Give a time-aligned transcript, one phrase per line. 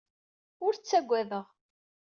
[0.65, 1.45] Ur ttagadeɣ.